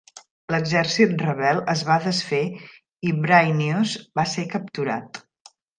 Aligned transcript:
L'exèrcit 0.53 1.13
rebel 1.25 1.61
es 1.75 1.85
va 1.91 1.99
desfer 2.07 2.41
i 3.11 3.15
Bryennios 3.21 3.95
va 4.21 4.29
ser 4.37 4.51
capturat. 4.57 5.27